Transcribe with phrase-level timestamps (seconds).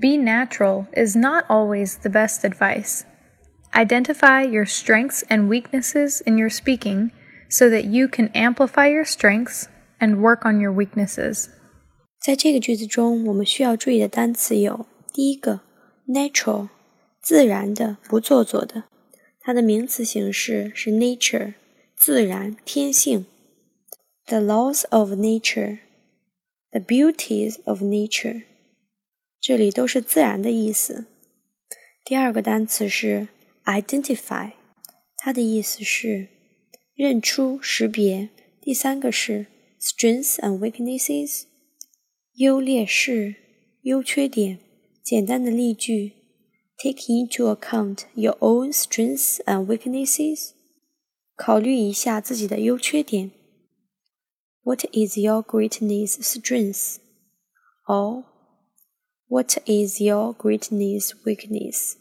[0.00, 3.04] Be natural is not always the best advice.
[3.72, 7.10] Identify your strengths and weaknesses in your speaking
[7.48, 9.68] so that you can amplify your strengths
[9.98, 11.48] and work on your weaknesses.
[12.20, 15.60] 在这个句子中，我们需要注意的单词有：第一个，
[16.08, 16.68] natural，
[17.22, 18.84] 自然的，不做作的，
[19.40, 21.54] 它的名词形式是 nature，
[21.94, 23.26] 自然、天性。
[24.26, 28.42] The laws of nature，the beauties of nature，
[29.41, 31.07] 这里都是自然的意思。
[32.05, 33.27] 第二个单词是
[33.65, 34.51] identify，
[35.17, 36.27] 它的意思是
[36.93, 38.29] 认出、识别。
[38.61, 39.47] 第三个是
[39.79, 41.45] strengths and weaknesses。
[42.35, 43.35] 优劣势、
[43.81, 44.59] 优缺点。
[45.03, 46.11] 简单的例句
[46.77, 50.51] ：Take into account your own strengths and weaknesses。
[51.35, 53.31] 考虑一下自己的优缺点。
[54.61, 56.97] What is your greatness strength?
[57.87, 58.25] Or
[59.31, 61.93] What is your greatness weakness?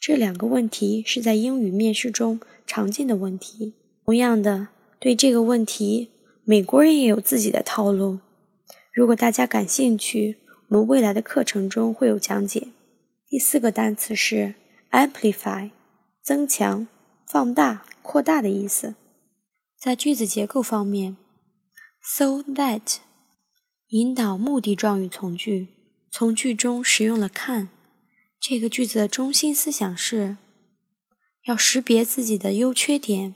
[0.00, 3.76] 这两个问题是在英语面试中常见的问题。
[4.04, 4.66] 同样的，
[4.98, 6.10] 对这个问题，
[6.42, 8.18] 美国人也有自己的套路。
[8.92, 10.38] 如果大家感兴趣，
[10.70, 12.66] 我们未来的课程中会有讲解。
[13.28, 14.56] 第四个单词是
[14.90, 15.70] amplify，
[16.20, 16.88] 增强、
[17.28, 18.96] 放大、扩大的意思。
[19.78, 21.16] 在句子结构方面
[22.02, 22.96] ，so that
[23.90, 25.68] 引导目的状语从句，
[26.09, 27.69] 从句中使用了看。
[28.39, 30.37] 这个句子的中心思想是
[31.45, 33.35] 要识别自己的优缺点，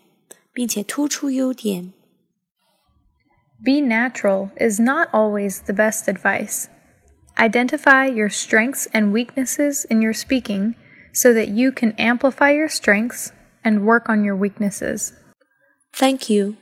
[0.54, 1.94] 并且突出优点。
[3.64, 6.66] Be natural is not always the best advice.
[7.36, 10.76] Identify your strengths and weaknesses in your speaking
[11.14, 13.30] so that you can amplify your strengths
[13.64, 15.14] and work on your weaknesses.
[15.92, 16.56] Thank you.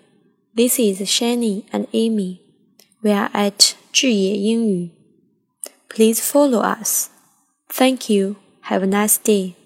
[0.55, 2.41] This is Shani and Amy.
[3.03, 4.91] We are at 智野英语.
[5.94, 7.10] Please follow us.
[7.68, 8.36] Thank you.
[8.62, 9.56] Have a nice day.